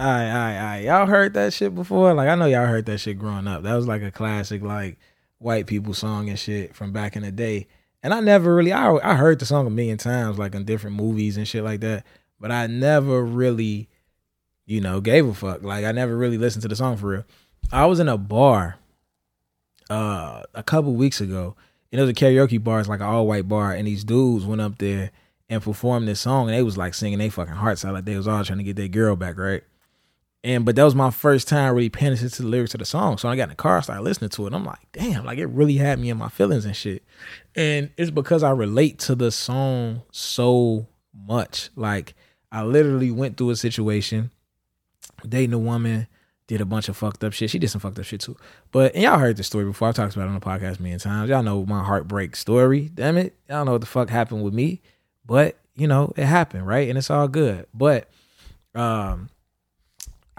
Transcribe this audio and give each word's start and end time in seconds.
Alright, 0.00 0.28
alright, 0.28 0.56
alright. 0.56 0.84
Y'all 0.84 1.06
heard 1.06 1.34
that 1.34 1.52
shit 1.52 1.74
before? 1.74 2.14
Like 2.14 2.30
I 2.30 2.34
know 2.34 2.46
y'all 2.46 2.64
heard 2.64 2.86
that 2.86 3.00
shit 3.00 3.18
growing 3.18 3.46
up. 3.46 3.64
That 3.64 3.74
was 3.74 3.86
like 3.86 4.00
a 4.00 4.10
classic 4.10 4.62
like 4.62 4.98
white 5.36 5.66
people 5.66 5.92
song 5.92 6.30
and 6.30 6.38
shit 6.38 6.74
from 6.74 6.90
back 6.90 7.16
in 7.16 7.22
the 7.22 7.30
day. 7.30 7.66
And 8.02 8.14
I 8.14 8.20
never 8.20 8.54
really 8.54 8.72
I 8.72 8.94
I 8.94 9.16
heard 9.16 9.40
the 9.40 9.44
song 9.44 9.66
a 9.66 9.70
million 9.70 9.98
times 9.98 10.38
like 10.38 10.54
in 10.54 10.64
different 10.64 10.96
movies 10.96 11.36
and 11.36 11.46
shit 11.46 11.64
like 11.64 11.80
that, 11.80 12.06
but 12.40 12.50
I 12.50 12.66
never 12.66 13.22
really 13.22 13.90
you 14.64 14.80
know 14.80 15.02
gave 15.02 15.26
a 15.26 15.34
fuck. 15.34 15.62
Like 15.62 15.84
I 15.84 15.92
never 15.92 16.16
really 16.16 16.38
listened 16.38 16.62
to 16.62 16.68
the 16.68 16.76
song 16.76 16.96
for 16.96 17.08
real. 17.08 17.24
I 17.70 17.84
was 17.84 18.00
in 18.00 18.08
a 18.08 18.16
bar 18.16 18.78
uh 19.90 20.44
a 20.54 20.62
couple 20.62 20.94
weeks 20.94 21.20
ago. 21.20 21.56
And 21.92 22.00
it 22.00 22.04
was 22.04 22.10
a 22.10 22.14
karaoke 22.14 22.62
bar, 22.62 22.80
it's 22.80 22.88
like 22.88 23.00
an 23.00 23.06
all 23.06 23.26
white 23.26 23.48
bar, 23.48 23.74
and 23.74 23.86
these 23.86 24.04
dudes 24.04 24.46
went 24.46 24.62
up 24.62 24.78
there 24.78 25.10
and 25.50 25.60
performed 25.60 26.08
this 26.08 26.20
song 26.20 26.48
and 26.48 26.56
they 26.56 26.62
was 26.62 26.78
like 26.78 26.94
singing 26.94 27.18
they 27.18 27.28
fucking 27.28 27.52
hearts 27.52 27.84
out 27.84 27.92
like 27.92 28.04
they 28.06 28.16
was 28.16 28.28
all 28.28 28.44
trying 28.44 28.58
to 28.58 28.64
get 28.64 28.76
their 28.76 28.88
girl 28.88 29.14
back, 29.14 29.36
right? 29.36 29.62
And 30.42 30.64
but 30.64 30.74
that 30.76 30.84
was 30.84 30.94
my 30.94 31.10
first 31.10 31.48
time 31.48 31.74
really 31.74 31.90
paying 31.90 32.12
attention 32.12 32.36
to 32.36 32.42
the 32.42 32.48
lyrics 32.48 32.74
of 32.74 32.78
the 32.78 32.86
song. 32.86 33.18
So 33.18 33.28
I 33.28 33.36
got 33.36 33.44
in 33.44 33.48
the 33.50 33.54
car, 33.56 33.78
I 33.78 33.80
started 33.80 34.02
listening 34.02 34.30
to 34.30 34.46
it. 34.46 34.54
I'm 34.54 34.64
like, 34.64 34.78
damn, 34.92 35.24
like 35.24 35.38
it 35.38 35.46
really 35.46 35.76
had 35.76 35.98
me 35.98 36.08
in 36.08 36.16
my 36.16 36.28
feelings 36.28 36.64
and 36.64 36.74
shit. 36.74 37.04
And 37.54 37.90
it's 37.98 38.10
because 38.10 38.42
I 38.42 38.50
relate 38.50 38.98
to 39.00 39.14
the 39.14 39.30
song 39.30 40.02
so 40.12 40.86
much. 41.14 41.68
Like 41.76 42.14
I 42.50 42.62
literally 42.62 43.10
went 43.10 43.36
through 43.36 43.50
a 43.50 43.56
situation, 43.56 44.30
dating 45.28 45.52
a 45.52 45.58
woman, 45.58 46.06
did 46.46 46.62
a 46.62 46.64
bunch 46.64 46.88
of 46.88 46.96
fucked 46.96 47.22
up 47.22 47.34
shit. 47.34 47.50
She 47.50 47.58
did 47.58 47.68
some 47.68 47.82
fucked 47.82 47.98
up 47.98 48.04
shit 48.06 48.22
too. 48.22 48.36
But 48.72 48.96
y'all 48.96 49.18
heard 49.18 49.36
the 49.36 49.42
story 49.42 49.66
before. 49.66 49.88
I've 49.88 49.94
talked 49.94 50.16
about 50.16 50.24
it 50.24 50.28
on 50.28 50.34
the 50.34 50.40
podcast 50.40 50.80
many 50.80 50.98
times. 50.98 51.28
Y'all 51.28 51.42
know 51.42 51.66
my 51.66 51.84
heartbreak 51.84 52.34
story. 52.34 52.90
Damn 52.94 53.18
it. 53.18 53.36
Y'all 53.48 53.66
know 53.66 53.72
what 53.72 53.82
the 53.82 53.86
fuck 53.86 54.08
happened 54.08 54.42
with 54.42 54.54
me. 54.54 54.80
But, 55.26 55.58
you 55.76 55.86
know, 55.86 56.14
it 56.16 56.24
happened, 56.24 56.66
right? 56.66 56.88
And 56.88 56.96
it's 56.96 57.10
all 57.10 57.28
good. 57.28 57.66
But 57.74 58.08
um 58.74 59.28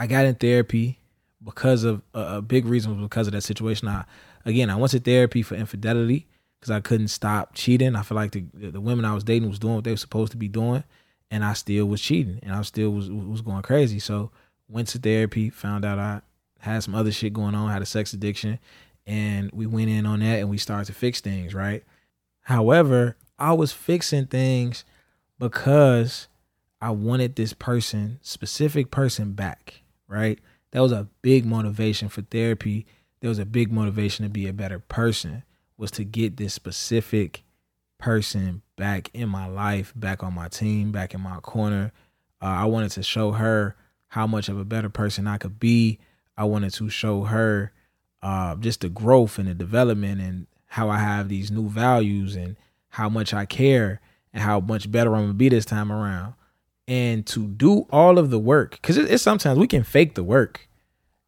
I 0.01 0.07
got 0.07 0.25
in 0.25 0.33
therapy 0.33 0.97
because 1.43 1.83
of 1.83 2.01
uh, 2.15 2.37
a 2.37 2.41
big 2.41 2.65
reason 2.65 2.97
was 2.97 3.05
because 3.05 3.27
of 3.27 3.33
that 3.33 3.43
situation. 3.43 3.87
I 3.87 4.05
again, 4.45 4.71
I 4.71 4.75
went 4.75 4.89
to 4.93 4.99
therapy 4.99 5.43
for 5.43 5.53
infidelity 5.53 6.25
because 6.59 6.71
I 6.71 6.79
couldn't 6.79 7.09
stop 7.09 7.53
cheating. 7.53 7.95
I 7.95 8.01
feel 8.01 8.15
like 8.15 8.31
the 8.31 8.43
the 8.51 8.81
women 8.81 9.05
I 9.05 9.13
was 9.13 9.23
dating 9.23 9.47
was 9.47 9.59
doing 9.59 9.75
what 9.75 9.83
they 9.83 9.91
were 9.91 9.97
supposed 9.97 10.31
to 10.31 10.39
be 10.39 10.47
doing, 10.47 10.83
and 11.29 11.45
I 11.45 11.53
still 11.53 11.85
was 11.85 12.01
cheating, 12.01 12.39
and 12.41 12.51
I 12.51 12.63
still 12.63 12.89
was 12.89 13.11
was 13.11 13.41
going 13.41 13.61
crazy. 13.61 13.99
So 13.99 14.31
went 14.67 14.87
to 14.87 14.97
therapy, 14.97 15.51
found 15.51 15.85
out 15.85 15.99
I 15.99 16.21
had 16.57 16.81
some 16.81 16.95
other 16.95 17.11
shit 17.11 17.33
going 17.33 17.53
on, 17.53 17.69
had 17.69 17.83
a 17.83 17.85
sex 17.85 18.11
addiction, 18.11 18.57
and 19.05 19.51
we 19.53 19.67
went 19.67 19.91
in 19.91 20.07
on 20.07 20.21
that 20.21 20.39
and 20.39 20.49
we 20.49 20.57
started 20.57 20.85
to 20.85 20.93
fix 20.93 21.21
things, 21.21 21.53
right? 21.53 21.83
However, 22.41 23.17
I 23.37 23.53
was 23.53 23.71
fixing 23.71 24.25
things 24.25 24.83
because 25.37 26.27
I 26.81 26.89
wanted 26.89 27.35
this 27.35 27.53
person, 27.53 28.17
specific 28.23 28.89
person 28.89 29.33
back 29.33 29.81
right? 30.11 30.39
That 30.71 30.81
was 30.81 30.91
a 30.91 31.07
big 31.21 31.45
motivation 31.45 32.09
for 32.09 32.21
therapy. 32.21 32.85
There 33.21 33.29
was 33.29 33.39
a 33.39 33.45
big 33.45 33.71
motivation 33.71 34.25
to 34.25 34.29
be 34.29 34.47
a 34.47 34.53
better 34.53 34.79
person 34.79 35.43
was 35.77 35.91
to 35.91 36.03
get 36.03 36.37
this 36.37 36.53
specific 36.53 37.43
person 37.97 38.61
back 38.75 39.09
in 39.13 39.29
my 39.29 39.47
life, 39.47 39.93
back 39.95 40.23
on 40.23 40.33
my 40.33 40.47
team, 40.47 40.91
back 40.91 41.13
in 41.13 41.21
my 41.21 41.37
corner. 41.37 41.91
Uh, 42.41 42.45
I 42.45 42.65
wanted 42.65 42.91
to 42.91 43.03
show 43.03 43.31
her 43.31 43.75
how 44.09 44.27
much 44.27 44.49
of 44.49 44.59
a 44.59 44.65
better 44.65 44.89
person 44.89 45.27
I 45.27 45.37
could 45.37 45.59
be. 45.59 45.99
I 46.37 46.43
wanted 46.43 46.73
to 46.73 46.89
show 46.89 47.23
her 47.23 47.71
uh, 48.21 48.55
just 48.55 48.81
the 48.81 48.89
growth 48.89 49.39
and 49.39 49.47
the 49.47 49.53
development 49.53 50.21
and 50.21 50.47
how 50.67 50.89
I 50.89 50.99
have 50.99 51.29
these 51.29 51.49
new 51.49 51.67
values 51.67 52.35
and 52.35 52.57
how 52.89 53.09
much 53.09 53.33
I 53.33 53.45
care 53.45 54.01
and 54.33 54.43
how 54.43 54.59
much 54.59 54.91
better 54.91 55.15
I'm 55.15 55.23
gonna 55.23 55.33
be 55.33 55.49
this 55.49 55.65
time 55.65 55.91
around 55.91 56.33
and 56.91 57.25
to 57.25 57.47
do 57.47 57.87
all 57.89 58.19
of 58.19 58.31
the 58.31 58.37
work 58.37 58.71
because 58.71 58.97
it, 58.97 59.09
it's 59.09 59.23
sometimes 59.23 59.57
we 59.57 59.65
can 59.65 59.81
fake 59.81 60.15
the 60.15 60.25
work. 60.25 60.67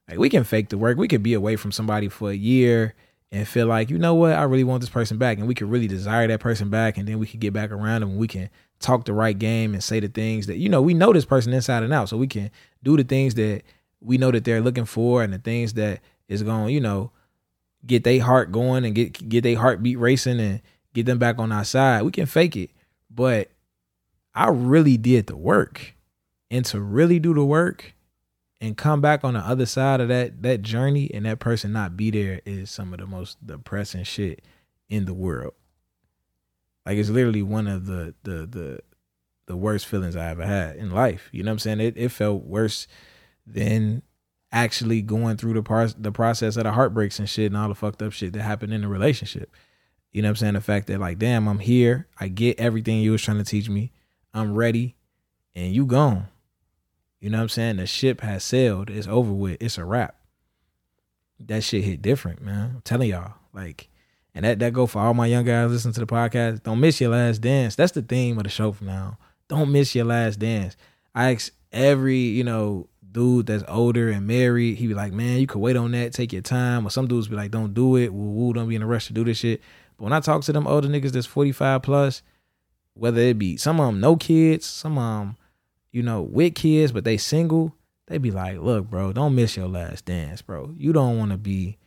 Like 0.10 0.18
we 0.18 0.30
can 0.30 0.44
fake 0.44 0.68
the 0.68 0.78
work. 0.78 0.98
We 0.98 1.08
could 1.08 1.24
be 1.24 1.34
away 1.34 1.56
from 1.56 1.72
somebody 1.72 2.10
for 2.10 2.32
a 2.32 2.36
year 2.36 2.96
and 3.32 3.48
feel 3.48 3.68
like 3.68 3.90
you 3.90 3.98
know 3.98 4.14
what? 4.14 4.34
I 4.34 4.44
really 4.44 4.66
want 4.66 4.82
this 4.82 4.90
person 4.90 5.18
back 5.18 5.38
and 5.38 5.48
we 5.48 5.56
could 5.56 5.70
really 5.70 5.88
desire 5.88 6.28
that 6.28 6.42
person 6.42 6.70
back 6.70 6.98
and 6.98 7.08
then 7.08 7.18
we 7.18 7.26
could 7.26 7.40
get 7.40 7.54
back 7.54 7.72
around 7.72 8.02
them 8.02 8.10
and 8.10 8.20
we 8.20 8.28
can 8.28 8.50
talk 8.82 9.06
the 9.06 9.14
right 9.14 9.40
game 9.40 9.74
and 9.74 9.82
say 9.82 10.02
the 10.02 10.10
things 10.10 10.48
that 10.48 10.58
you 10.58 10.68
know 10.68 10.82
we 10.82 10.94
know 10.94 11.14
this 11.14 11.24
person 11.24 11.54
inside 11.54 11.82
and 11.82 11.94
out 11.94 12.10
so 12.10 12.18
we 12.18 12.28
can 12.28 12.52
do 12.84 12.98
the 12.98 13.04
things 13.06 13.36
that 13.36 13.62
we 14.02 14.18
know 14.18 14.32
that 14.32 14.44
they're 14.44 14.60
looking 14.60 14.84
for 14.84 15.24
and 15.24 15.32
the 15.32 15.38
things 15.38 15.76
that 15.76 16.02
is 16.28 16.44
going 16.44 16.74
you 16.74 16.82
know 16.82 17.10
get 17.86 18.04
their 18.04 18.22
heart 18.22 18.52
going 18.52 18.84
and 18.84 18.96
get 18.96 19.30
get 19.30 19.44
their 19.44 19.58
heartbeat 19.58 19.98
racing 19.98 20.42
and 20.42 20.62
get 20.94 21.06
them 21.06 21.18
back 21.18 21.40
on 21.40 21.54
our 21.54 21.64
side. 21.64 22.02
We 22.02 22.12
can 22.12 22.26
fake 22.26 22.58
it 22.58 22.72
but 23.10 23.50
I 24.36 24.50
really 24.50 24.98
did 24.98 25.28
the 25.28 25.38
work. 25.38 25.96
And 26.50 26.66
to 26.66 26.80
really 26.80 27.20
do 27.20 27.34
the 27.34 27.46
work 27.46 27.96
and 28.62 28.78
come 28.78 29.02
back 29.02 29.24
on 29.24 29.34
the 29.34 29.40
other 29.42 29.66
side 29.66 30.00
of 30.00 30.08
that 30.08 30.44
that 30.44 30.62
journey 30.62 31.12
and 31.14 31.26
that 31.26 31.40
person 31.40 31.74
not 31.74 31.98
be 31.98 32.12
there 32.12 32.42
is 32.46 32.70
some 32.70 32.94
of 32.94 33.00
the 33.00 33.08
most 33.08 33.46
depressing 33.46 34.04
shit 34.04 34.42
in 34.88 35.06
the 35.06 35.14
world. 35.14 35.54
Like 36.86 36.98
it's 36.98 37.10
literally 37.10 37.42
one 37.42 37.68
of 37.68 37.88
the 37.88 38.14
the 38.24 38.46
the 38.46 38.80
the 39.48 39.58
worst 39.58 39.86
feelings 39.86 40.16
I 40.16 40.30
ever 40.30 40.46
had 40.46 40.76
in 40.76 40.92
life. 40.92 41.30
You 41.32 41.44
know 41.44 41.50
what 41.50 41.54
I'm 41.54 41.60
saying? 41.60 41.80
It 41.82 41.98
it 41.98 42.10
felt 42.10 42.44
worse 42.44 42.88
than 43.46 44.04
actually 44.52 45.02
going 45.02 45.38
through 45.38 45.56
the 45.56 45.64
par- 45.64 45.90
the 45.98 46.12
process 46.12 46.56
of 46.56 46.64
the 46.64 46.72
heartbreaks 46.72 47.20
and 47.20 47.28
shit 47.28 47.48
and 47.48 47.58
all 47.58 47.68
the 47.68 47.76
fucked 47.76 48.02
up 48.02 48.14
shit 48.14 48.34
that 48.34 48.44
happened 48.44 48.74
in 48.74 48.82
the 48.82 48.88
relationship. 48.88 49.54
You 50.12 50.22
know 50.22 50.28
what 50.28 50.32
I'm 50.32 50.36
saying? 50.38 50.54
The 50.54 50.62
fact 50.62 50.88
that 50.88 51.00
like, 51.00 51.18
damn, 51.18 51.48
I'm 51.50 51.60
here. 51.60 52.08
I 52.20 52.28
get 52.28 52.60
everything 52.60 53.00
you 53.00 53.12
was 53.12 53.22
trying 53.24 53.40
to 53.40 53.44
teach 53.44 53.68
me. 53.68 53.92
I'm 54.34 54.54
ready, 54.56 54.96
and 55.56 55.74
you 55.74 55.86
gone. 55.86 56.28
You 57.20 57.30
know 57.30 57.38
what 57.38 57.44
I'm 57.44 57.50
saying? 57.50 57.78
The 57.78 57.88
ship 57.88 58.22
has 58.22 58.44
sailed. 58.44 58.90
It's 58.90 59.08
over 59.08 59.32
with. 59.32 59.58
It's 59.62 59.78
a 59.78 59.86
wrap. 59.86 60.16
That 61.40 61.64
shit 61.64 61.84
hit 61.84 62.02
different, 62.02 62.42
man. 62.42 62.72
I'm 62.76 62.82
telling 62.82 63.10
y'all. 63.10 63.34
Like, 63.54 63.90
and 64.36 64.44
that 64.46 64.60
that 64.60 64.74
go 64.74 64.88
for 64.88 65.00
all 65.00 65.14
my 65.14 65.28
young 65.28 65.46
guys 65.46 65.72
listening 65.72 65.94
to 65.94 66.00
the 66.02 66.08
podcast. 66.08 66.64
Don't 66.64 66.80
miss 66.80 67.00
your 67.00 67.12
last 67.12 67.40
dance. 67.40 67.76
That's 67.76 67.92
the 67.92 68.02
theme 68.02 68.38
of 68.38 68.44
the 68.44 68.50
show 68.50 68.72
from 68.72 68.88
now. 68.88 69.18
Don't 69.48 69.72
miss 69.72 69.94
your 69.94 70.06
last 70.06 70.40
dance. 70.40 70.76
I 71.14 71.34
ask 71.34 71.54
every, 71.72 72.18
you 72.18 72.44
know, 72.44 72.88
dude 73.14 73.46
that's 73.46 73.64
older 73.68 74.10
and 74.10 74.28
married, 74.28 74.78
he 74.78 74.88
be 74.88 74.94
like, 74.94 75.14
man, 75.14 75.40
you 75.40 75.48
could 75.48 75.60
wait 75.60 75.78
on 75.78 75.92
that, 75.92 76.14
take 76.14 76.34
your 76.34 76.42
time. 76.42 76.86
Or 76.86 76.90
some 76.90 77.08
dudes 77.08 77.28
be 77.28 77.36
like, 77.36 77.52
don't 77.52 77.74
do 77.74 77.96
it. 77.96 78.14
Woo 78.14 78.32
woo, 78.32 78.54
don't 78.54 78.68
be 78.68 78.76
in 78.76 78.82
a 78.82 78.88
rush 78.88 79.08
to 79.08 79.14
do 79.14 79.24
this 79.24 79.38
shit. 79.38 79.62
But 79.98 80.06
when 80.06 80.14
I 80.14 80.20
talk 80.20 80.42
to 80.44 80.52
them 80.52 80.68
older 80.68 80.90
niggas 80.90 81.12
that's 81.12 81.28
45 81.28 81.82
plus, 81.84 82.24
whether 82.94 83.22
it 83.22 83.40
be 83.40 83.58
some 83.58 83.80
of 83.80 83.88
them 83.88 84.00
no 84.00 84.16
kids, 84.16 84.66
some 84.66 84.98
of 84.98 85.20
them, 85.20 85.38
you 85.92 86.04
know, 86.04 86.22
with 86.22 86.56
kids, 86.56 86.92
but 86.92 87.04
they 87.04 87.18
single, 87.18 87.76
they 88.08 88.18
be 88.18 88.32
like, 88.32 88.60
look, 88.60 88.90
bro, 88.90 89.14
don't 89.14 89.36
miss 89.36 89.56
your 89.56 89.68
last 89.68 90.06
dance, 90.06 90.42
bro. 90.42 90.74
You 90.78 90.94
don't 90.94 91.18
want 91.18 91.32
to 91.32 91.38
be 91.38 91.78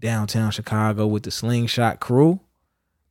downtown 0.00 0.50
Chicago 0.50 1.06
with 1.06 1.22
the 1.22 1.30
slingshot 1.30 2.00
crew, 2.00 2.40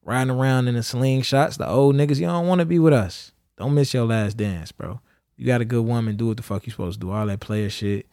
riding 0.04 0.32
around 0.32 0.68
in 0.68 0.76
the 0.76 0.82
slingshots, 0.82 1.58
the 1.58 1.68
old 1.68 1.96
niggas. 1.96 2.20
You 2.20 2.28
don't 2.28 2.48
want 2.48 2.60
to 2.60 2.66
be 2.66 2.80
with 2.80 2.94
us. 2.94 3.32
Don't 3.58 3.74
miss 3.74 3.94
your 3.94 4.06
last 4.06 4.38
dance, 4.38 4.72
bro. 4.72 5.00
You 5.38 5.46
got 5.46 5.62
a 5.62 5.66
good 5.66 5.84
woman, 5.84 6.16
do 6.16 6.28
what 6.28 6.38
the 6.38 6.44
fuck 6.44 6.66
you 6.66 6.72
supposed 6.72 7.00
to 7.00 7.08
do. 7.08 7.12
All 7.12 7.26
that 7.26 7.40
player 7.40 7.70
shit, 7.70 8.08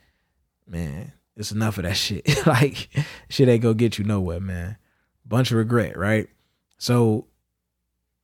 man, 0.67 1.12
it's 1.37 1.52
enough 1.52 1.78
of 1.78 1.84
that 1.84 1.96
shit. 1.96 2.46
like, 2.46 2.88
shit 3.28 3.49
ain't 3.49 3.62
gonna 3.62 3.75
get 3.75 3.99
you 3.99 4.05
nowhere, 4.05 4.40
man. 4.40 4.76
Bunch 5.26 5.50
of 5.50 5.58
regret, 5.58 5.96
right? 5.96 6.28
So 6.78 7.26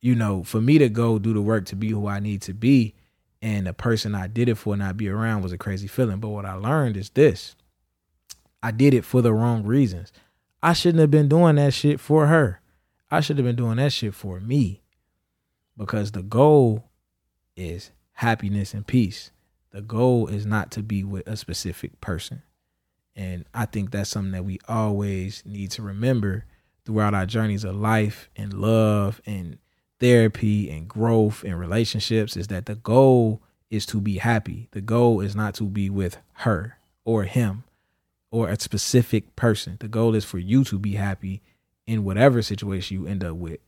you 0.07 0.15
know, 0.15 0.41
for 0.41 0.61
me 0.61 0.77
to 0.77 0.87
go 0.87 1.19
do 1.19 1.33
the 1.33 1.41
work 1.41 1.65
to 1.65 1.75
be 1.75 1.89
who 1.89 2.07
I 2.07 2.21
need 2.21 2.41
to 2.43 2.53
be 2.53 2.95
and 3.41 3.67
the 3.67 3.73
person 3.73 4.15
I 4.15 4.27
did 4.27 4.47
it 4.47 4.55
for 4.55 4.77
not 4.77 4.95
be 4.95 5.09
around 5.09 5.41
was 5.41 5.51
a 5.51 5.57
crazy 5.57 5.87
feeling. 5.87 6.21
But 6.21 6.29
what 6.29 6.45
I 6.45 6.53
learned 6.53 6.95
is 6.95 7.09
this 7.09 7.57
I 8.63 8.71
did 8.71 8.93
it 8.93 9.03
for 9.03 9.21
the 9.21 9.33
wrong 9.33 9.63
reasons. 9.63 10.13
I 10.63 10.71
shouldn't 10.71 11.01
have 11.01 11.11
been 11.11 11.27
doing 11.27 11.57
that 11.57 11.73
shit 11.73 11.99
for 11.99 12.27
her. 12.27 12.61
I 13.11 13.19
should 13.19 13.37
have 13.37 13.45
been 13.45 13.57
doing 13.57 13.75
that 13.77 13.91
shit 13.91 14.13
for 14.13 14.39
me 14.39 14.81
because 15.75 16.13
the 16.13 16.23
goal 16.23 16.85
is 17.57 17.91
happiness 18.13 18.73
and 18.73 18.87
peace. 18.87 19.31
The 19.71 19.81
goal 19.81 20.27
is 20.27 20.45
not 20.45 20.71
to 20.71 20.81
be 20.81 21.03
with 21.03 21.27
a 21.27 21.35
specific 21.35 21.99
person. 21.99 22.43
And 23.13 23.43
I 23.53 23.65
think 23.65 23.91
that's 23.91 24.09
something 24.09 24.31
that 24.31 24.45
we 24.45 24.59
always 24.69 25.43
need 25.45 25.71
to 25.71 25.81
remember 25.81 26.45
throughout 26.85 27.13
our 27.13 27.25
journeys 27.25 27.65
of 27.65 27.75
life 27.75 28.29
and 28.37 28.53
love 28.53 29.21
and 29.25 29.57
therapy 29.99 30.69
and 30.69 30.87
growth 30.87 31.43
and 31.43 31.59
relationships 31.59 32.37
is 32.37 32.47
that 32.47 32.65
the 32.65 32.75
goal 32.75 33.41
is 33.69 33.85
to 33.87 33.99
be 33.99 34.17
happy. 34.17 34.67
The 34.71 34.81
goal 34.81 35.21
is 35.21 35.35
not 35.35 35.55
to 35.55 35.63
be 35.63 35.89
with 35.89 36.17
her 36.33 36.77
or 37.03 37.23
him 37.23 37.63
or 38.31 38.49
a 38.49 38.59
specific 38.59 39.35
person. 39.35 39.77
The 39.79 39.87
goal 39.87 40.15
is 40.15 40.25
for 40.25 40.37
you 40.37 40.63
to 40.65 40.77
be 40.77 40.93
happy 40.93 41.41
in 41.85 42.03
whatever 42.03 42.41
situation 42.41 42.99
you 42.99 43.07
end 43.07 43.23
up 43.23 43.35
with. 43.35 43.59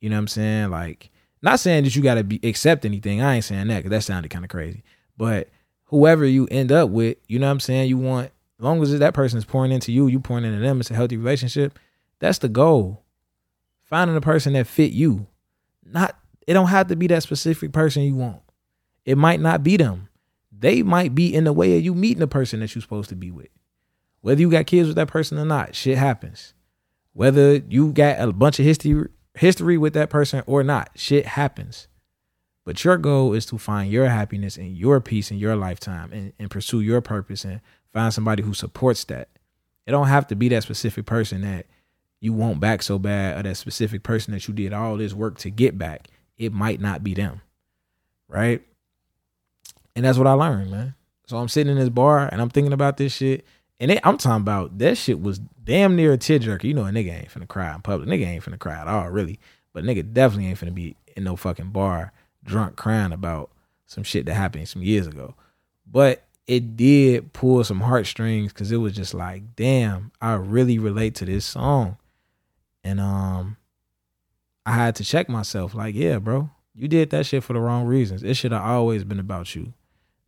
You 0.00 0.10
know 0.10 0.16
what 0.16 0.20
I'm 0.20 0.28
saying? 0.28 0.70
Like, 0.70 1.10
not 1.42 1.60
saying 1.60 1.84
that 1.84 1.94
you 1.94 2.02
got 2.02 2.14
to 2.14 2.24
be 2.24 2.40
accept 2.42 2.84
anything. 2.84 3.22
I 3.22 3.36
ain't 3.36 3.44
saying 3.44 3.68
that 3.68 3.78
because 3.78 3.90
that 3.90 4.02
sounded 4.02 4.30
kind 4.30 4.44
of 4.44 4.50
crazy. 4.50 4.82
But 5.16 5.48
whoever 5.84 6.24
you 6.24 6.46
end 6.50 6.72
up 6.72 6.90
with, 6.90 7.18
you 7.28 7.38
know 7.38 7.46
what 7.46 7.52
I'm 7.52 7.60
saying? 7.60 7.88
You 7.88 7.98
want, 7.98 8.30
as 8.58 8.64
long 8.64 8.82
as 8.82 8.98
that 8.98 9.14
person 9.14 9.38
is 9.38 9.44
pouring 9.44 9.72
into 9.72 9.92
you, 9.92 10.06
you 10.06 10.20
pouring 10.20 10.44
into 10.44 10.60
them. 10.60 10.80
It's 10.80 10.90
a 10.90 10.94
healthy 10.94 11.16
relationship. 11.16 11.78
That's 12.18 12.38
the 12.38 12.48
goal. 12.48 13.02
Finding 13.84 14.16
a 14.16 14.20
person 14.20 14.52
that 14.54 14.66
fit 14.66 14.92
you 14.92 15.26
not 15.92 16.16
it 16.46 16.54
don't 16.54 16.68
have 16.68 16.88
to 16.88 16.96
be 16.96 17.06
that 17.08 17.22
specific 17.22 17.72
person 17.72 18.02
you 18.02 18.14
want. 18.14 18.42
It 19.04 19.16
might 19.18 19.40
not 19.40 19.62
be 19.62 19.76
them. 19.76 20.08
they 20.52 20.82
might 20.82 21.14
be 21.14 21.34
in 21.34 21.44
the 21.44 21.52
way 21.52 21.76
of 21.76 21.84
you 21.84 21.94
meeting 21.94 22.20
the 22.20 22.26
person 22.26 22.60
that 22.60 22.74
you're 22.74 22.82
supposed 22.82 23.08
to 23.10 23.16
be 23.16 23.30
with. 23.30 23.48
Whether 24.20 24.40
you 24.42 24.50
got 24.50 24.66
kids 24.66 24.88
with 24.88 24.96
that 24.96 25.08
person 25.08 25.38
or 25.38 25.44
not, 25.46 25.74
shit 25.74 25.96
happens. 25.96 26.54
Whether 27.12 27.56
you 27.56 27.92
got 27.92 28.20
a 28.20 28.32
bunch 28.32 28.58
of 28.58 28.64
history 28.64 29.08
history 29.34 29.78
with 29.78 29.94
that 29.94 30.10
person 30.10 30.42
or 30.46 30.62
not, 30.62 30.90
shit 30.94 31.26
happens. 31.26 31.88
But 32.64 32.84
your 32.84 32.98
goal 32.98 33.32
is 33.32 33.46
to 33.46 33.58
find 33.58 33.90
your 33.90 34.08
happiness 34.08 34.56
and 34.56 34.76
your 34.76 35.00
peace 35.00 35.30
in 35.30 35.38
your 35.38 35.56
lifetime 35.56 36.12
and, 36.12 36.32
and 36.38 36.50
pursue 36.50 36.80
your 36.80 37.00
purpose 37.00 37.44
and 37.44 37.60
find 37.92 38.12
somebody 38.12 38.42
who 38.42 38.54
supports 38.54 39.04
that. 39.04 39.28
It 39.86 39.92
don't 39.92 40.08
have 40.08 40.26
to 40.28 40.36
be 40.36 40.48
that 40.50 40.62
specific 40.62 41.06
person 41.06 41.40
that 41.40 41.66
you 42.20 42.32
want 42.32 42.60
back 42.60 42.82
so 42.82 42.98
bad 42.98 43.38
or 43.38 43.48
that 43.48 43.56
specific 43.56 44.02
person 44.02 44.32
that 44.32 44.46
you 44.46 44.54
did 44.54 44.72
all 44.72 44.96
this 44.96 45.14
work 45.14 45.38
to 45.38 45.50
get 45.50 45.78
back. 45.78 46.08
It 46.36 46.52
might 46.52 46.80
not 46.80 47.02
be 47.02 47.14
them. 47.14 47.40
Right? 48.28 48.62
And 49.96 50.04
that's 50.04 50.18
what 50.18 50.26
I 50.26 50.32
learned, 50.32 50.70
man. 50.70 50.94
So 51.26 51.38
I'm 51.38 51.48
sitting 51.48 51.72
in 51.72 51.78
this 51.78 51.88
bar 51.88 52.28
and 52.30 52.40
I'm 52.40 52.50
thinking 52.50 52.72
about 52.72 52.96
this 52.96 53.12
shit. 53.12 53.44
And 53.78 53.90
it, 53.90 54.00
I'm 54.04 54.18
talking 54.18 54.42
about 54.42 54.78
that 54.78 54.98
shit 54.98 55.20
was 55.20 55.38
damn 55.38 55.96
near 55.96 56.12
a 56.12 56.18
tearjerker. 56.18 56.64
You 56.64 56.74
know, 56.74 56.84
a 56.84 56.90
nigga 56.90 57.18
ain't 57.18 57.30
finna 57.30 57.48
cry 57.48 57.74
in 57.74 57.80
public. 57.80 58.08
Nigga 58.08 58.26
ain't 58.26 58.44
finna 58.44 58.58
cry 58.58 58.78
at 58.78 58.88
all, 58.88 59.08
really. 59.08 59.40
But 59.72 59.84
nigga 59.84 60.12
definitely 60.12 60.48
ain't 60.48 60.60
finna 60.60 60.74
be 60.74 60.96
in 61.16 61.24
no 61.24 61.36
fucking 61.36 61.70
bar 61.70 62.12
drunk 62.44 62.76
crying 62.76 63.12
about 63.12 63.50
some 63.86 64.04
shit 64.04 64.26
that 64.26 64.34
happened 64.34 64.68
some 64.68 64.82
years 64.82 65.06
ago. 65.06 65.34
But 65.86 66.24
it 66.46 66.76
did 66.76 67.32
pull 67.32 67.62
some 67.64 67.80
heartstrings 67.80 68.52
because 68.52 68.72
it 68.72 68.78
was 68.78 68.92
just 68.92 69.14
like, 69.14 69.54
damn, 69.56 70.12
I 70.20 70.34
really 70.34 70.78
relate 70.78 71.14
to 71.16 71.24
this 71.24 71.44
song. 71.44 71.96
And 72.84 73.00
um 73.00 73.56
I 74.66 74.72
had 74.72 74.94
to 74.96 75.04
check 75.04 75.28
myself, 75.28 75.74
like, 75.74 75.94
yeah, 75.94 76.18
bro, 76.18 76.50
you 76.74 76.86
did 76.86 77.10
that 77.10 77.26
shit 77.26 77.42
for 77.42 77.54
the 77.54 77.60
wrong 77.60 77.86
reasons. 77.86 78.22
It 78.22 78.34
should 78.34 78.52
have 78.52 78.62
always 78.62 79.04
been 79.04 79.18
about 79.18 79.54
you. 79.54 79.72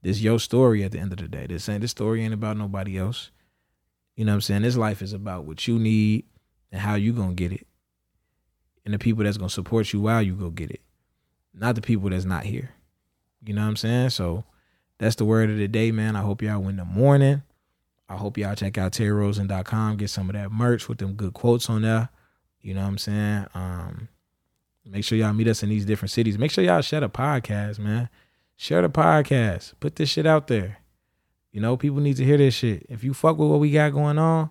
This 0.01 0.21
your 0.21 0.41
story 0.41 0.83
at 0.83 0.93
the 0.93 0.99
end 0.99 1.13
of 1.13 1.19
the 1.19 1.29
day. 1.29 1.47
This 1.47 1.69
ain't 1.69 1.83
this 1.83 1.93
story 1.93 2.25
ain't 2.25 2.35
about 2.35 2.57
nobody 2.57 2.99
else. 2.99 3.31
You 4.17 4.25
know 4.25 4.33
what 4.33 4.37
I'm 4.37 4.41
saying? 4.43 4.63
This 4.63 4.77
life 4.77 5.01
is 5.03 5.13
about 5.13 5.45
what 5.45 5.67
you 5.69 5.79
need 5.79 6.25
and 6.71 6.81
how 6.81 6.95
you 6.95 7.13
gonna 7.13 7.35
get 7.35 7.53
it. 7.53 7.67
And 8.85 8.93
the 8.93 8.99
people 8.99 9.25
that's 9.25 9.37
gonna 9.37 9.49
support 9.51 9.93
you 9.93 10.01
while 10.01 10.23
you 10.23 10.35
go 10.35 10.51
get 10.51 10.71
it 10.71 10.81
not 11.55 11.75
the 11.75 11.83
people 11.83 12.11
that's 12.11 12.25
not 12.25 12.45
here. 12.45 12.71
You 13.45 13.55
know 13.55 13.63
what 13.63 13.69
I'm 13.69 13.77
saying? 13.77 14.11
So 14.11 14.45
that's 14.99 15.17
the 15.17 15.25
word 15.25 15.51
of 15.51 15.57
the 15.57 15.69
day, 15.69 15.91
man. 15.93 16.17
I 16.17 16.23
hope 16.23 16.43
y'all 16.43 16.63
win 16.63 16.77
the 16.77 16.85
morning. 16.85 17.43
I 18.09 18.17
hope 18.17 18.37
y'all 18.37 18.55
check 18.55 18.77
out 18.79 18.93
terryroseland.com, 18.93 19.97
get 19.97 20.11
some 20.11 20.29
of 20.29 20.35
that 20.35 20.53
merch 20.53 20.89
with 20.89 20.99
them 20.99 21.15
good 21.15 21.33
quotes 21.33 21.71
on 21.71 21.83
there. 21.83 22.11
You 22.63 22.75
know 22.75 22.83
what 22.83 22.89
I'm 22.89 22.99
saying? 22.99 23.47
Um, 23.55 24.09
make 24.85 25.05
sure 25.05 25.19
y'all 25.19 25.33
meet 25.33 25.49
us 25.49 25.63
in 25.63 25.69
these 25.69 25.85
different 25.85 26.11
cities. 26.11 26.39
Make 26.39 26.51
sure 26.51 26.65
y'all 26.65 26.81
share 26.81 27.01
the 27.01 27.09
podcast, 27.09 27.79
man. 27.79 28.09
Share 28.57 28.83
the 28.83 28.89
podcast. 28.89 29.75
Put 29.81 29.97
this 29.97 30.09
shit 30.09 30.27
out 30.27 30.47
there. 30.47 30.79
You 31.51 31.61
know, 31.61 31.77
people 31.77 32.01
need 32.01 32.17
to 32.17 32.25
hear 32.25 32.39
this 32.39 32.55
shit. 32.55 32.87
If 32.89 33.05
you 33.05 33.13
fuck 33.13 33.37
with 33.37 33.51
what 33.51 33.61
we 33.61 33.71
got 33.71 33.93
going 33.93 34.19
on, 34.19 34.51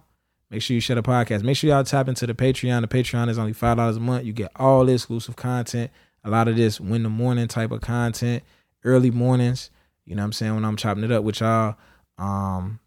make 0.50 0.62
sure 0.62 0.76
you 0.76 0.82
share 0.82 0.98
the 0.98 1.04
podcast. 1.04 1.44
Make 1.44 1.58
sure 1.58 1.70
y'all 1.70 1.84
tap 1.84 2.08
into 2.08 2.28
the 2.28 2.34
Patreon. 2.34 2.82
The 2.82 2.88
Patreon 2.88 3.30
is 3.30 3.40
only 3.40 3.54
five 3.54 3.78
dollars 3.78 3.98
a 3.98 4.02
month. 4.02 4.26
You 4.26 4.34
get 4.34 4.52
all 4.56 4.88
exclusive 4.90 5.36
content 5.36 5.90
a 6.24 6.30
lot 6.30 6.48
of 6.48 6.56
this 6.56 6.80
win 6.80 7.04
the 7.04 7.10
morning 7.10 7.48
type 7.48 7.72
of 7.72 7.82
content, 7.82 8.44
early 8.84 9.12
mornings. 9.12 9.70
You 10.06 10.16
know 10.16 10.22
what 10.22 10.28
I'm 10.28 10.34
saying? 10.34 10.56
When 10.56 10.66
I'm 10.66 10.76
chopping 10.76 11.04
it 11.04 11.12
up 11.12 11.24
with 11.24 11.40
y'all. 11.40 11.76
Um, 12.18 12.80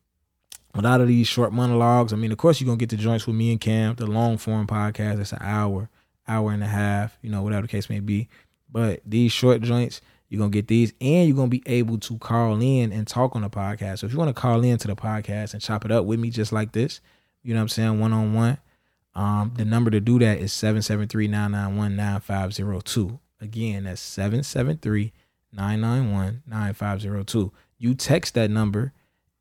a 0.74 0.80
lot 0.80 1.00
of 1.00 1.08
these 1.08 1.26
short 1.28 1.52
monologues. 1.52 2.12
I 2.12 2.16
mean, 2.16 2.32
of 2.32 2.38
course, 2.38 2.60
you're 2.60 2.66
gonna 2.66 2.76
get 2.76 2.90
the 2.90 2.96
joints 2.96 3.26
with 3.26 3.36
me 3.36 3.52
and 3.52 3.60
Kam, 3.60 3.94
the 3.94 4.06
long 4.06 4.36
form 4.38 4.66
podcast. 4.66 5.20
It's 5.20 5.32
an 5.32 5.38
hour, 5.40 5.88
hour 6.26 6.50
and 6.52 6.64
a 6.64 6.68
half, 6.68 7.16
you 7.22 7.30
know, 7.30 7.42
whatever 7.42 7.62
the 7.62 7.68
case 7.68 7.88
may 7.88 8.00
be. 8.00 8.28
But 8.70 9.00
these 9.06 9.30
short 9.30 9.62
joints, 9.62 10.00
you're 10.28 10.40
gonna 10.40 10.50
get 10.50 10.66
these, 10.66 10.92
and 11.00 11.28
you're 11.28 11.36
gonna 11.36 11.48
be 11.48 11.62
able 11.66 11.98
to 11.98 12.18
call 12.18 12.60
in 12.60 12.90
and 12.92 13.06
talk 13.06 13.36
on 13.36 13.42
the 13.42 13.50
podcast. 13.50 14.00
So 14.00 14.06
if 14.06 14.12
you 14.12 14.18
want 14.18 14.34
to 14.34 14.40
call 14.40 14.64
in 14.64 14.78
to 14.78 14.88
the 14.88 14.96
podcast 14.96 15.52
and 15.52 15.62
chop 15.62 15.84
it 15.84 15.92
up 15.92 16.06
with 16.06 16.18
me 16.18 16.30
just 16.30 16.52
like 16.52 16.72
this, 16.72 17.00
you 17.42 17.54
know 17.54 17.60
what 17.60 17.64
I'm 17.64 17.68
saying, 17.68 18.00
one 18.00 18.12
on 18.12 18.34
one. 18.34 18.58
Um, 19.14 19.52
the 19.56 19.64
number 19.64 19.92
to 19.92 20.00
do 20.00 20.18
that 20.18 20.38
is 20.38 20.50
773-991-9502. 20.52 23.20
Again, 23.40 23.84
that's 23.84 24.00
773 24.00 25.12
991 25.52 26.42
9502. 26.46 27.52
You 27.78 27.94
text 27.94 28.34
that 28.34 28.50
number 28.50 28.92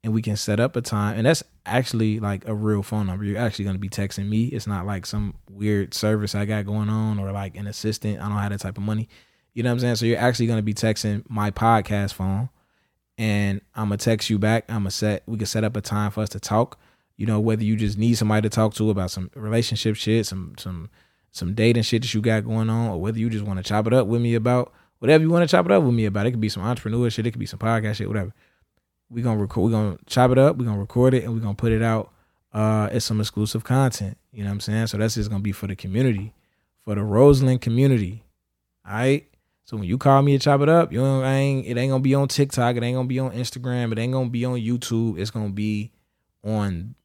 and 0.04 0.14
we 0.14 0.22
can 0.22 0.36
set 0.36 0.60
up 0.60 0.76
a 0.76 0.82
time. 0.82 1.18
And 1.18 1.26
that's 1.26 1.44
actually 1.66 2.20
like 2.20 2.48
a 2.48 2.54
real 2.54 2.84
phone 2.84 3.08
number. 3.08 3.24
You're 3.24 3.40
actually 3.40 3.66
going 3.66 3.78
to 3.78 3.80
be 3.80 3.90
texting 3.90 4.28
me. 4.28 4.46
It's 4.46 4.68
not 4.68 4.86
like 4.86 5.06
some 5.06 5.36
weird 5.50 5.94
service 5.94 6.36
I 6.36 6.46
got 6.46 6.66
going 6.66 6.90
on 6.90 7.20
or 7.20 7.32
like 7.32 7.56
an 7.56 7.68
assistant. 7.68 8.20
I 8.20 8.28
don't 8.28 8.38
have 8.38 8.52
that 8.52 8.60
type 8.60 8.78
of 8.78 8.84
money. 8.84 9.08
You 9.54 9.64
know 9.64 9.70
what 9.70 9.76
I'm 9.76 9.80
saying? 9.80 9.96
So 9.96 10.06
you're 10.06 10.20
actually 10.20 10.48
going 10.48 10.58
to 10.58 10.64
be 10.64 10.74
texting 10.74 11.24
my 11.30 11.52
podcast 11.52 12.14
phone 12.14 12.50
and 13.18 13.62
I'm 13.76 13.90
to 13.92 13.98
text 13.98 14.30
you 14.30 14.38
back. 14.38 14.66
I'm 14.68 14.84
to 14.84 14.92
set, 14.92 15.24
we 15.26 15.38
can 15.38 15.46
set 15.46 15.64
up 15.64 15.78
a 15.78 15.82
time 15.82 16.12
for 16.12 16.22
us 16.22 16.30
to 16.30 16.40
talk. 16.40 16.80
You 17.16 17.26
know, 17.26 17.40
whether 17.40 17.64
you 17.64 17.76
just 17.78 17.98
need 17.98 18.16
somebody 18.16 18.42
to 18.42 18.54
talk 18.54 18.74
to 18.76 18.90
about 18.90 19.12
some 19.12 19.32
relationship 19.36 19.96
shit, 19.96 20.26
some, 20.26 20.56
some, 20.58 20.90
some 21.32 21.54
dating 21.54 21.84
shit 21.84 22.02
that 22.02 22.14
you 22.14 22.22
got 22.22 22.44
going 22.44 22.70
on, 22.70 22.90
or 22.90 23.00
whether 23.00 23.20
you 23.20 23.30
just 23.30 23.46
want 23.46 23.58
to 23.58 23.64
chop 23.64 23.88
it 23.88 23.94
up 23.94 24.08
with 24.08 24.22
me 24.22 24.36
about 24.36 24.74
whatever 25.00 25.24
you 25.24 25.30
want 25.30 25.48
to 25.48 25.52
chop 25.56 25.66
it 25.66 25.72
up 25.72 25.84
with 25.84 25.94
me 25.94 26.06
about. 26.06 26.26
It 26.26 26.32
could 26.32 26.42
be 26.42 26.50
some 26.50 26.64
entrepreneur 26.64 27.10
shit, 27.10 27.28
it 27.28 27.32
could 27.32 27.40
be 27.40 27.46
some 27.46 27.60
podcast 27.60 27.96
shit, 27.96 28.08
whatever. 28.08 28.34
We're 29.14 29.24
gonna 29.24 29.40
record 29.40 29.72
we're 29.72 29.78
gonna 29.78 29.98
chop 30.06 30.32
it 30.32 30.38
up, 30.38 30.58
we're 30.58 30.66
gonna 30.66 30.80
record 30.80 31.14
it, 31.14 31.24
and 31.24 31.34
we're 31.34 31.40
gonna 31.40 31.56
put 31.56 31.72
it 31.72 31.82
out 31.82 32.12
uh 32.54 32.90
as 32.92 33.04
some 33.04 33.20
exclusive 33.20 33.64
content. 33.64 34.18
You 34.32 34.44
know 34.44 34.50
what 34.50 34.56
I'm 34.56 34.60
saying? 34.62 34.88
So 34.88 34.98
that's 34.98 35.16
just 35.16 35.30
gonna 35.30 35.44
be 35.44 35.52
for 35.52 35.68
the 35.68 35.76
community, 35.76 36.34
for 36.84 36.96
the 36.96 37.04
Roseland 37.04 37.62
community. 37.62 38.24
All 38.86 38.94
right. 38.94 39.28
So 39.66 39.78
when 39.78 39.88
you 39.88 39.98
call 39.98 40.22
me 40.22 40.38
to 40.38 40.44
chop 40.44 40.62
it 40.62 40.68
up, 40.68 40.92
you 40.92 41.00
know, 41.00 41.22
I 41.22 41.34
ain't, 41.36 41.66
it 41.66 41.78
ain't 41.78 41.92
gonna 41.92 42.02
be 42.02 42.16
on 42.16 42.28
TikTok, 42.28 42.76
it 42.76 42.84
ain't 42.84 42.96
gonna 42.96 43.08
be 43.08 43.20
on 43.20 43.32
Instagram, 43.32 43.92
it 43.92 44.00
ain't 44.00 44.12
gonna 44.12 44.30
be 44.30 44.44
on 44.44 44.60
YouTube. 44.60 45.18
It's 45.18 45.32
gonna 45.32 45.50
be 45.50 45.92
on 46.44 46.96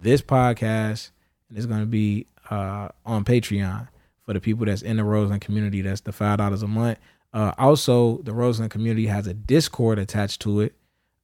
this 0.00 0.22
podcast, 0.22 1.10
and 1.48 1.58
it's 1.58 1.66
gonna 1.66 1.86
be 1.86 2.26
uh, 2.50 2.88
on 3.04 3.24
Patreon 3.24 3.88
for 4.22 4.32
the 4.32 4.40
people 4.40 4.64
that's 4.66 4.82
in 4.82 4.96
the 4.96 5.04
Roseland 5.04 5.42
community. 5.42 5.82
That's 5.82 6.00
the 6.00 6.12
five 6.12 6.38
dollars 6.38 6.62
a 6.62 6.68
month. 6.68 6.98
Uh, 7.32 7.52
also, 7.58 8.18
the 8.22 8.32
Roseland 8.32 8.70
community 8.70 9.06
has 9.06 9.26
a 9.26 9.34
Discord 9.34 9.98
attached 9.98 10.40
to 10.42 10.60
it. 10.60 10.74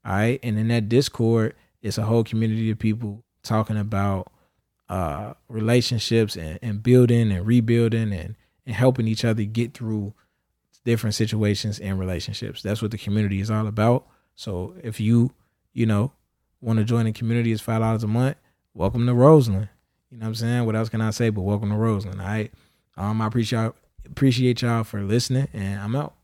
All 0.04 0.12
right, 0.12 0.40
and 0.42 0.58
in 0.58 0.68
that 0.68 0.88
Discord, 0.88 1.54
it's 1.82 1.98
a 1.98 2.02
whole 2.02 2.24
community 2.24 2.70
of 2.70 2.78
people 2.78 3.24
talking 3.42 3.78
about 3.78 4.30
uh, 4.88 5.34
relationships 5.48 6.36
and, 6.36 6.58
and 6.62 6.82
building 6.82 7.32
and 7.32 7.46
rebuilding 7.46 8.12
and 8.12 8.36
and 8.66 8.74
helping 8.74 9.06
each 9.06 9.24
other 9.24 9.44
get 9.44 9.74
through 9.74 10.14
different 10.84 11.14
situations 11.14 11.78
and 11.78 11.98
relationships. 11.98 12.62
That's 12.62 12.80
what 12.80 12.90
the 12.90 12.98
community 12.98 13.40
is 13.40 13.50
all 13.50 13.66
about. 13.66 14.06
So 14.34 14.74
if 14.82 15.00
you, 15.00 15.32
you 15.72 15.86
know, 15.86 16.12
want 16.60 16.78
to 16.78 16.84
join 16.84 17.04
the 17.04 17.12
community, 17.12 17.52
it's 17.52 17.62
five 17.62 17.80
dollars 17.80 18.04
a 18.04 18.08
month. 18.08 18.36
Welcome 18.72 19.06
to 19.06 19.14
Roseland. 19.14 19.68
You 20.10 20.18
know 20.18 20.24
what 20.24 20.28
I'm 20.28 20.34
saying? 20.34 20.66
What 20.66 20.76
else 20.76 20.88
can 20.88 21.00
I 21.00 21.10
say? 21.10 21.30
But 21.30 21.42
welcome 21.42 21.70
to 21.70 21.76
Roseland. 21.76 22.20
All 22.20 22.26
right. 22.26 22.52
Um, 22.96 23.20
I 23.20 23.26
appreciate 23.26 23.58
y'all, 23.60 23.74
appreciate 24.06 24.62
y'all 24.62 24.84
for 24.84 25.02
listening, 25.02 25.48
and 25.52 25.80
I'm 25.80 25.96
out. 25.96 26.14